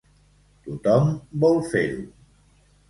[0.63, 1.13] Tothom
[1.45, 2.03] vol fer-ho.